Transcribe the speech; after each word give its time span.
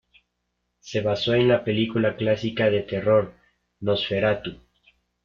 Se 0.79 1.01
basó 1.01 1.35
en 1.35 1.47
la 1.47 1.63
película 1.63 2.15
clásica 2.15 2.71
de 2.71 2.81
terror 2.81 3.35
Nosferatu. 3.81 4.59